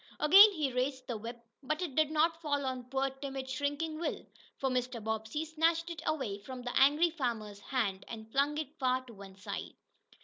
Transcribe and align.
Again 0.19 0.51
he 0.53 0.73
raised 0.73 1.05
the 1.05 1.15
whip, 1.15 1.41
but 1.61 1.79
it 1.83 1.93
did 1.93 2.09
not 2.09 2.41
fall 2.41 2.65
on 2.65 2.85
poor, 2.85 3.11
timid, 3.11 3.47
shrinking 3.47 3.99
Will. 3.99 4.25
For 4.57 4.67
Mr. 4.67 4.99
Bobbsey 4.99 5.45
snatched 5.45 5.91
it 5.91 6.01
away 6.07 6.39
from 6.39 6.63
the 6.63 6.73
angry 6.75 7.11
farmer's 7.11 7.59
hand 7.59 8.03
and 8.07 8.31
flung 8.31 8.57
it 8.57 8.79
far 8.79 9.05
to 9.05 9.13
one 9.13 9.35
side. 9.35 9.75